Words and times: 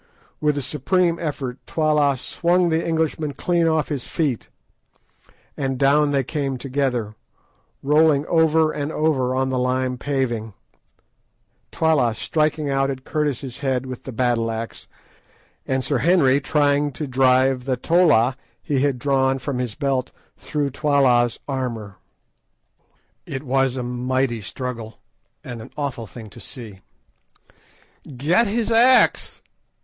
With 0.39 0.57
a 0.57 0.63
supreme 0.63 1.19
effort 1.19 1.59
Twala 1.67 2.17
swung 2.17 2.69
the 2.69 2.83
Englishman 2.83 3.33
clean 3.35 3.67
off 3.67 3.89
his 3.89 4.03
feet, 4.03 4.49
and 5.55 5.77
down 5.77 6.09
they 6.09 6.23
came 6.23 6.57
together, 6.57 7.13
rolling 7.83 8.25
over 8.25 8.71
and 8.71 8.91
over 8.91 9.35
on 9.35 9.51
the 9.51 9.59
lime 9.59 9.99
paving, 9.99 10.55
Twala 11.71 12.15
striking 12.15 12.67
out 12.67 12.89
at 12.89 13.03
Curtis' 13.05 13.59
head 13.59 13.85
with 13.85 14.01
the 14.05 14.11
battle 14.11 14.49
axe, 14.49 14.87
and 15.67 15.85
Sir 15.85 15.99
Henry 15.99 16.41
trying 16.41 16.91
to 16.93 17.05
drive 17.05 17.65
the 17.65 17.77
tolla 17.77 18.35
he 18.63 18.79
had 18.79 18.97
drawn 18.97 19.37
from 19.37 19.59
his 19.59 19.75
belt 19.75 20.09
through 20.35 20.71
Twala's 20.71 21.37
armour. 21.47 21.97
It 23.27 23.43
was 23.43 23.77
a 23.77 23.83
mighty 23.83 24.41
struggle, 24.41 24.97
and 25.43 25.61
an 25.61 25.69
awful 25.77 26.07
thing 26.07 26.31
to 26.31 26.39
see. 26.39 26.81
"Get 28.17 28.47
his 28.47 28.71
axe!" 28.71 29.41